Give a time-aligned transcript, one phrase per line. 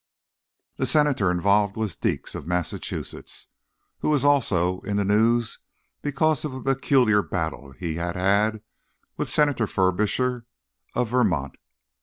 [0.77, 3.45] The senator involved was Deeks, of Massachusetts,
[3.99, 5.59] who was also in the news
[6.01, 8.63] because of a peculiar battle he had had
[9.15, 10.47] with Senator Furbisher
[10.95, 11.55] of Vermont.